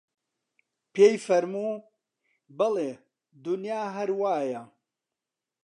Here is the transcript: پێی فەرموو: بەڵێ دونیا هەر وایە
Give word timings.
پێی 0.93 1.15
فەرموو: 1.25 1.73
بەڵێ 2.57 2.91
دونیا 3.43 3.81
هەر 3.95 4.09
وایە 4.21 4.61